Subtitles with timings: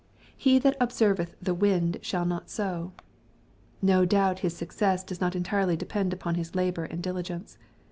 [0.19, 2.91] ^' He that observeth the wind shall not sow."
[3.83, 7.59] No doubt his success does not entirely depend upon his labor and diligence.